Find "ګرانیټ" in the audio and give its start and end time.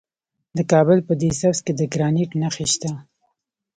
1.93-2.31